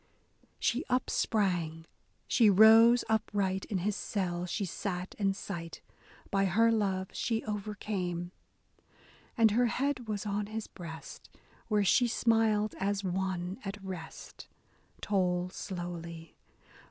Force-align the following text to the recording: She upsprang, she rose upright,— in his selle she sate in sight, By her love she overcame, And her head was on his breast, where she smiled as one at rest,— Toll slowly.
She 0.57 0.83
upsprang, 0.89 1.85
she 2.27 2.49
rose 2.49 3.03
upright,— 3.07 3.65
in 3.69 3.77
his 3.77 3.95
selle 3.95 4.47
she 4.47 4.65
sate 4.65 5.13
in 5.19 5.35
sight, 5.35 5.83
By 6.31 6.45
her 6.45 6.71
love 6.71 7.09
she 7.13 7.43
overcame, 7.43 8.31
And 9.37 9.51
her 9.51 9.67
head 9.67 10.07
was 10.07 10.25
on 10.25 10.47
his 10.47 10.65
breast, 10.65 11.29
where 11.67 11.83
she 11.85 12.07
smiled 12.07 12.73
as 12.79 13.03
one 13.03 13.59
at 13.63 13.77
rest,— 13.83 14.47
Toll 15.01 15.49
slowly. 15.51 16.35